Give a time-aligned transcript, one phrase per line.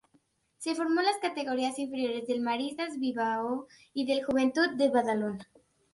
[0.57, 5.47] Se formó en las categorías inferiores del Maristas Bilbao y del Joventut de Badalona.